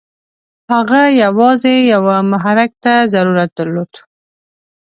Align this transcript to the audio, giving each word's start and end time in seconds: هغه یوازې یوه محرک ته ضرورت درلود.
هغه 0.73 1.01
یوازې 1.23 1.75
یوه 1.93 2.15
محرک 2.31 2.71
ته 2.83 2.93
ضرورت 3.13 3.49
درلود. 3.59 3.91